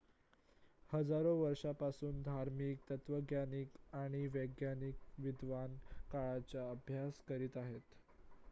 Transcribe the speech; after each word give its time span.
हजारो 0.89 1.33
वर्षांपासून 1.37 2.21
धार्मिक 2.23 2.79
तत्वज्ञानीय 2.89 3.65
आणि 3.95 4.25
वैज्ञानिक 4.29 5.19
विद्वान 5.19 5.77
काळाचा 6.11 6.69
अभ्यास 6.71 7.21
करीत 7.27 7.57
आहेत 7.57 7.95